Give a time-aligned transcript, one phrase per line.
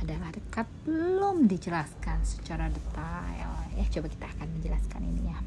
[0.00, 0.66] adalah dekat.
[0.84, 3.52] Belum dijelaskan secara detail.
[3.76, 5.38] Ya coba kita akan menjelaskan ini ya.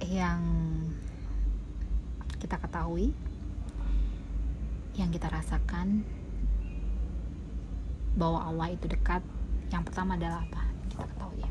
[0.00, 0.40] Yang
[2.40, 3.12] kita ketahui
[4.96, 6.02] yang kita rasakan
[8.16, 9.22] bahwa Allah itu dekat
[9.70, 10.62] yang pertama adalah apa?
[10.90, 11.50] Kita ketahui ya.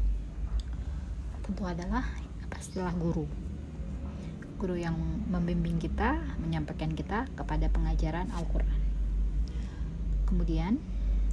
[1.46, 2.04] Tentu adalah
[2.52, 3.26] pastilah guru.
[4.60, 4.98] Guru yang
[5.32, 8.79] membimbing kita menyampaikan kita kepada pengajaran Al-Quran
[10.30, 10.78] kemudian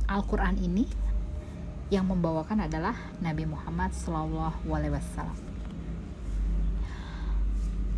[0.09, 0.89] Al-Quran ini
[1.93, 4.57] yang membawakan adalah Nabi Muhammad SAW.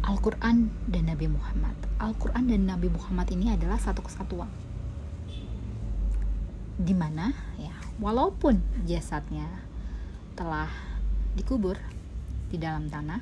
[0.09, 1.77] Al-Quran dan Nabi Muhammad.
[2.01, 4.49] Al-Quran dan Nabi Muhammad ini adalah satu kesatuan.
[6.81, 9.47] Di mana ya, walaupun jasadnya
[10.33, 10.69] telah
[11.37, 11.77] dikubur
[12.49, 13.21] di dalam tanah,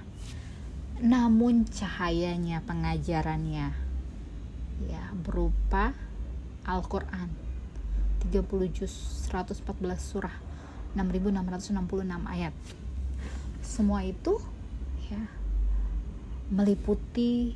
[1.02, 3.68] namun cahayanya pengajarannya
[4.86, 5.96] ya berupa
[6.68, 7.45] Al-Quran
[8.26, 8.92] 30 juz
[9.30, 9.62] 114
[9.98, 10.34] surah
[10.96, 11.72] 6666
[12.26, 12.54] ayat.
[13.62, 14.40] Semua itu
[15.06, 15.22] ya
[16.50, 17.52] meliputi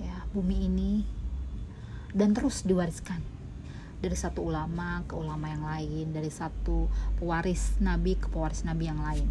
[0.00, 0.92] ya bumi ini
[2.12, 3.20] dan terus diwariskan.
[4.02, 6.90] Dari satu ulama ke ulama yang lain dari satu
[7.22, 9.30] pewaris nabi ke pewaris nabi yang lain.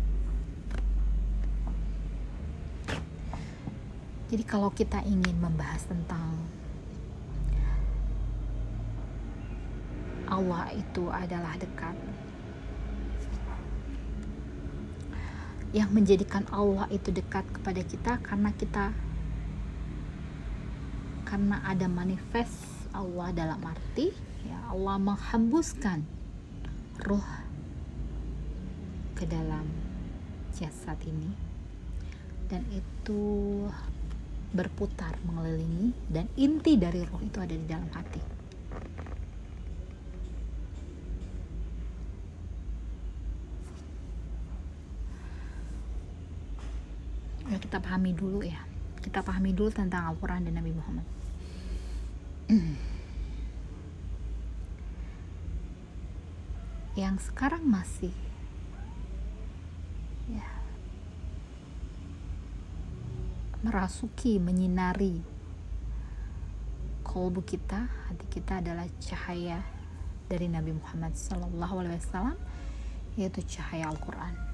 [4.31, 6.39] Jadi kalau kita ingin membahas tentang
[10.31, 11.95] Allah itu adalah dekat.
[15.75, 18.95] Yang menjadikan Allah itu dekat kepada kita karena kita
[21.27, 22.59] karena ada manifest
[22.91, 24.11] Allah dalam arti
[24.43, 26.03] ya Allah menghembuskan
[27.07, 27.23] roh
[29.15, 29.63] ke dalam
[30.51, 31.31] jasad ini
[32.51, 33.23] dan itu
[34.51, 38.41] berputar mengelilingi dan inti dari roh itu ada di dalam hati.
[47.50, 48.65] ya kita pahami dulu ya.
[49.01, 51.05] Kita pahami dulu tentang Al-Quran dan Nabi Muhammad.
[56.99, 58.11] Yang sekarang masih
[60.27, 60.47] ya
[63.63, 65.23] merasuki menyinari
[67.07, 69.63] kolbu kita hati kita adalah cahaya
[70.31, 72.39] dari Nabi Muhammad Wasallam
[73.19, 74.50] yaitu cahaya Al-Quran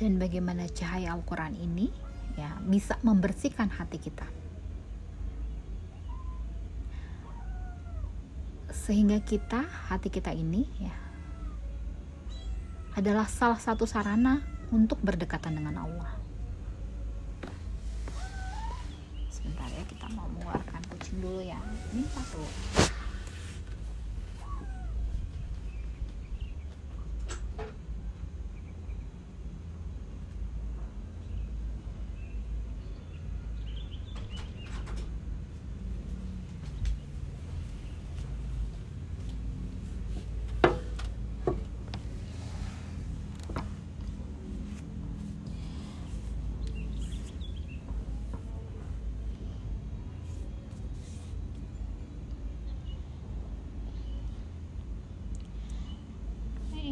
[0.00, 1.92] dan bagaimana cahaya Al-Quran ini
[2.40, 4.24] ya bisa membersihkan hati kita.
[8.72, 9.60] Sehingga kita
[9.92, 10.96] hati kita ini ya
[12.96, 14.40] adalah salah satu sarana
[14.72, 16.16] untuk berdekatan dengan Allah.
[19.28, 21.60] Sebentar ya kita mau mengeluarkan kucing dulu ya.
[21.92, 22.40] Ini satu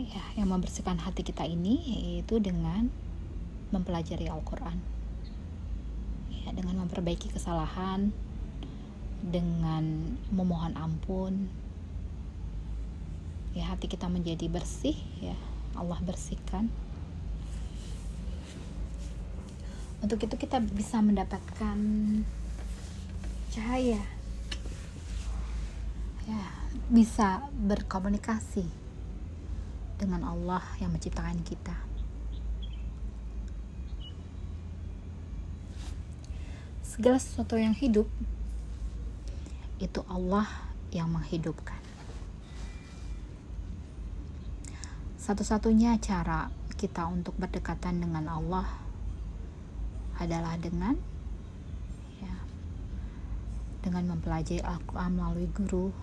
[0.08, 2.88] ya, yang membersihkan hati kita ini yaitu dengan
[3.68, 4.80] mempelajari Al-Quran.
[6.32, 8.12] Ya, dengan memperbaiki kesalahan
[9.20, 11.50] dengan memohon ampun.
[13.52, 15.34] Ya hati kita menjadi bersih ya
[15.74, 16.70] Allah bersihkan.
[19.98, 21.78] Untuk itu kita bisa mendapatkan
[23.50, 24.02] cahaya.
[26.28, 26.44] Ya
[26.88, 28.87] bisa berkomunikasi
[29.98, 31.74] dengan Allah yang menciptakan kita.
[36.86, 38.06] Segala sesuatu yang hidup
[39.78, 40.46] itu Allah
[40.90, 41.78] yang menghidupkan.
[45.18, 46.48] Satu-satunya cara
[46.78, 48.66] kita untuk berdekatan dengan Allah
[50.18, 50.98] adalah dengan
[53.78, 55.94] dengan mempelajari Al-Quran melalui guru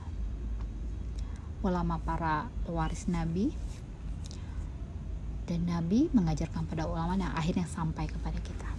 [1.61, 3.51] ulama para pewaris Nabi
[5.45, 8.69] dan Nabi mengajarkan pada ulama yang akhirnya sampai kepada kita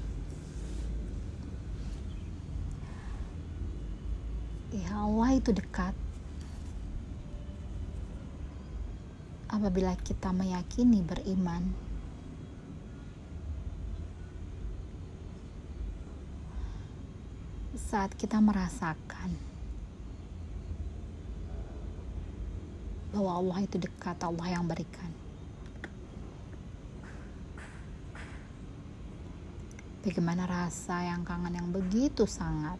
[4.74, 5.94] ya Allah itu dekat
[9.46, 11.86] apabila kita meyakini beriman
[17.86, 19.30] saat kita merasakan
[23.14, 25.08] bahwa Allah itu dekat, Allah yang berikan.
[30.06, 32.78] Bagaimana rasa yang kangen yang begitu sangat.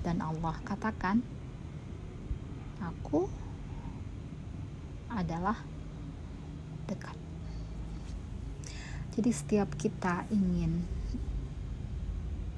[0.00, 1.20] Dan Allah katakan,
[2.80, 3.28] aku
[5.12, 5.60] adalah
[6.88, 7.12] dekat.
[9.12, 10.80] Jadi setiap kita ingin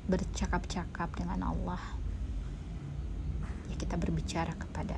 [0.07, 1.83] bercakap-cakap dengan Allah,
[3.67, 4.95] ya kita berbicara kepada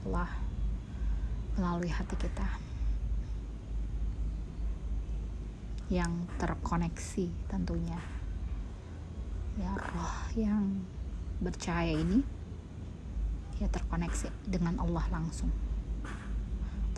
[0.00, 0.32] Allah
[1.60, 2.69] melalui hati kita
[5.90, 7.98] yang terkoneksi tentunya
[9.58, 10.86] ya roh yang
[11.42, 12.22] bercahaya ini
[13.60, 15.50] ya terkoneksi dengan Allah langsung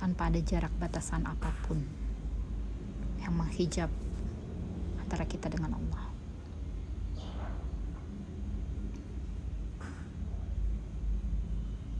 [0.03, 1.79] tanpa ada jarak batasan apa pun
[3.23, 3.87] yang menghijab
[4.99, 6.05] antara kita dengan Allah.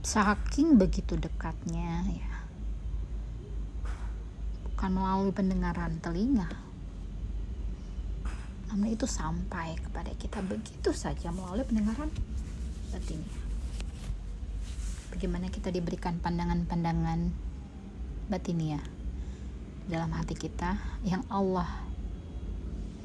[0.03, 2.33] Saking begitu dekatnya ya.
[4.67, 6.51] Bukan melalui pendengaran telinga.
[8.73, 12.09] Namun itu sampai kepada kita begitu saja melalui pendengaran
[12.89, 13.21] batin.
[15.13, 17.29] Bagaimana kita diberikan pandangan-pandangan
[18.33, 18.81] batinia
[19.85, 21.69] dalam hati kita yang Allah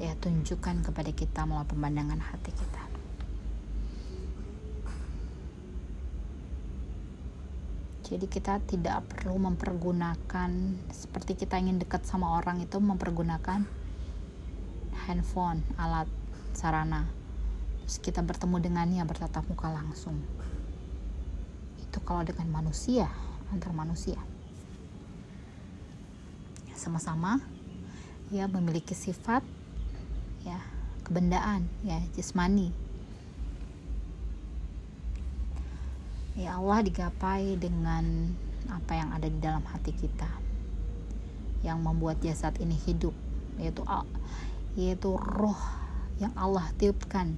[0.01, 2.83] ya tunjukkan kepada kita melalui pemandangan hati kita.
[8.09, 10.49] Jadi kita tidak perlu mempergunakan
[10.89, 13.78] seperti kita ingin dekat sama orang itu mempergunakan
[15.09, 16.05] handphone, alat
[16.53, 17.09] sarana.
[17.89, 20.21] Terus kita bertemu dengannya bertatap muka langsung.
[21.81, 23.09] Itu kalau dengan manusia,
[23.49, 24.21] antar manusia
[26.79, 27.43] sama-sama
[28.31, 29.43] ya memiliki sifat
[30.47, 30.55] ya
[31.03, 32.71] kebendaan ya jasmani
[36.39, 38.31] ya Allah digapai dengan
[38.71, 40.31] apa yang ada di dalam hati kita
[41.67, 43.11] yang membuat jasad ini hidup
[43.59, 43.83] yaitu
[44.79, 45.59] yaitu roh
[46.23, 47.35] yang Allah tiupkan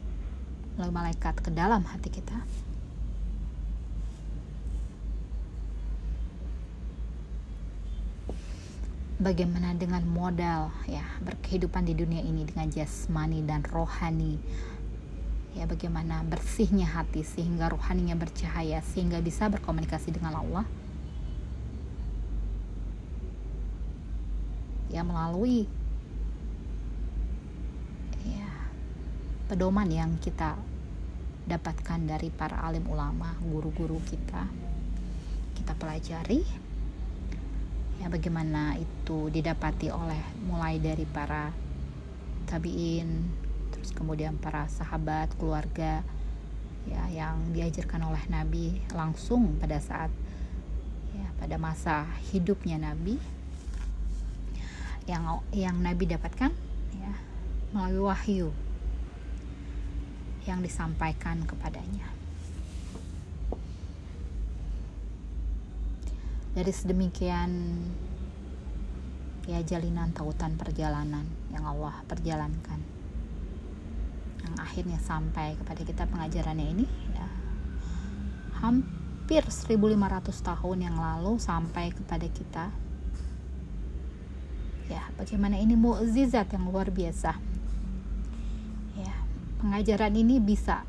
[0.77, 2.37] oleh malaikat ke dalam hati kita.
[9.21, 14.41] Bagaimana dengan modal ya berkehidupan di dunia ini dengan jasmani dan rohani?
[15.53, 20.65] Ya bagaimana bersihnya hati sehingga rohaninya bercahaya sehingga bisa berkomunikasi dengan Allah?
[24.89, 25.69] Ya melalui
[28.25, 28.49] ya
[29.51, 30.55] pedoman yang kita
[31.43, 34.47] dapatkan dari para alim ulama guru-guru kita
[35.59, 36.39] kita pelajari.
[37.99, 41.51] Ya bagaimana itu didapati oleh mulai dari para
[42.47, 43.27] tabiin
[43.75, 45.99] terus kemudian para sahabat keluarga
[46.87, 50.09] ya yang diajarkan oleh Nabi langsung pada saat
[51.11, 53.19] ya pada masa hidupnya Nabi
[55.11, 56.55] yang yang Nabi dapatkan
[56.95, 57.13] ya
[57.75, 58.70] melalui wahyu
[60.49, 62.09] yang disampaikan kepadanya.
[66.51, 67.51] Dari sedemikian
[69.47, 72.79] ya jalinan tautan perjalanan yang Allah perjalankan.
[74.41, 77.27] Yang akhirnya sampai kepada kita pengajarannya ini ya
[78.59, 79.95] hampir 1500
[80.27, 82.65] tahun yang lalu sampai kepada kita.
[84.91, 87.50] Ya bagaimana ini mukjizat yang luar biasa
[89.61, 90.81] pengajaran ini bisa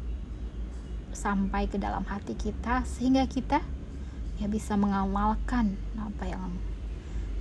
[1.12, 3.60] sampai ke dalam hati kita sehingga kita
[4.40, 6.56] ya bisa mengamalkan apa yang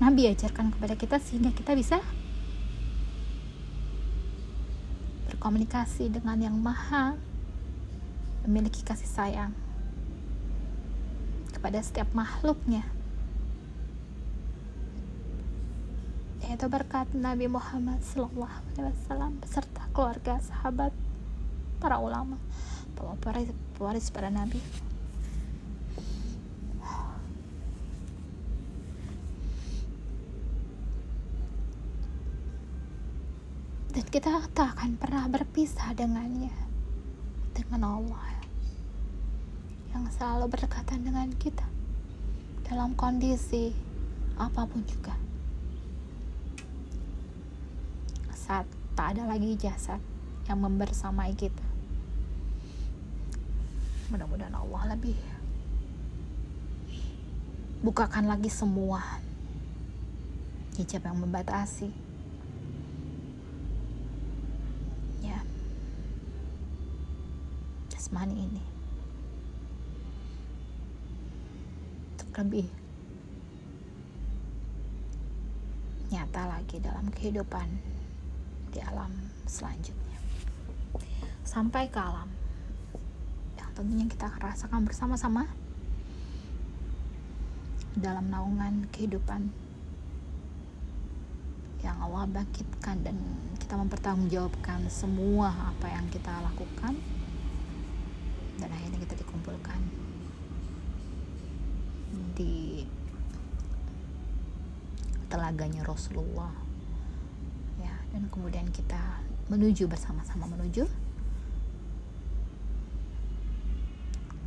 [0.03, 2.03] Nabi ajarkan kepada kita sehingga kita bisa
[5.31, 7.15] berkomunikasi dengan yang maha
[8.45, 9.53] memiliki kasih sayang
[11.53, 12.85] kepada setiap makhluknya.
[16.41, 18.49] Yaitu berkat Nabi Muhammad SAW
[19.37, 20.89] beserta keluarga sahabat
[21.81, 22.37] para ulama
[23.73, 24.61] pewaris para nabi.
[33.91, 36.53] Dan kita tak akan pernah berpisah dengannya
[37.51, 38.39] dengan Allah
[39.91, 41.67] yang selalu berdekatan dengan kita
[42.63, 43.75] dalam kondisi
[44.39, 45.11] apa pun juga.
[48.31, 48.63] Saat
[48.95, 49.99] tak ada lagi jasad
[50.47, 51.70] yang membersamai kita
[54.11, 55.15] mudah-mudahan Allah lebih.
[57.81, 59.01] Bukakan lagi semua.
[60.75, 62.11] Hijab yang membatasi.
[68.11, 68.63] Jasmani ini.
[72.11, 72.67] Untuk lebih
[76.11, 77.71] nyata lagi dalam kehidupan
[78.75, 79.15] di alam
[79.47, 80.19] selanjutnya.
[81.47, 82.40] Sampai ke alam
[83.81, 85.49] tentunya kita akan rasakan bersama-sama
[87.97, 89.49] dalam naungan kehidupan
[91.81, 93.17] yang Allah bangkitkan dan
[93.57, 96.93] kita mempertanggungjawabkan semua apa yang kita lakukan
[98.61, 99.81] dan akhirnya kita dikumpulkan
[102.37, 102.85] di
[105.25, 106.53] telaganya Rasulullah.
[107.81, 110.85] Ya dan kemudian kita menuju bersama-sama menuju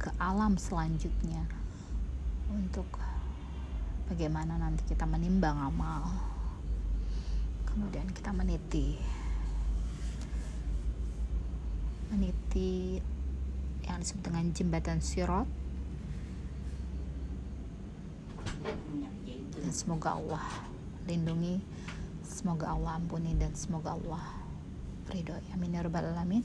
[0.05, 1.49] ke alam selanjutnya
[2.53, 2.85] untuk
[4.13, 6.13] bagaimana nanti kita menimbang amal
[7.65, 9.01] kemudian kita meniti
[12.13, 13.01] meniti
[13.89, 15.49] yang disebut dengan jembatan sirot.
[19.57, 20.45] Dan semoga Allah
[21.09, 21.61] lindungi
[22.25, 24.25] semoga Allah ampuni dan semoga Allah
[25.13, 26.45] ridho amin ya rabbal alamin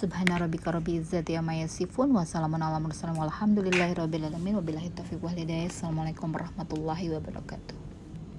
[0.00, 5.20] subhana rabbika rabbil izzati amma yasifun wa salamun ala mursalin walhamdulillahi rabbil alamin wabillahi taufiq
[5.68, 7.89] assalamualaikum warahmatullahi wabarakatuh